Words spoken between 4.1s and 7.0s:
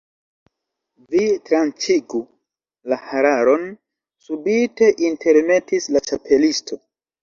subite intermetis la Ĉapelisto.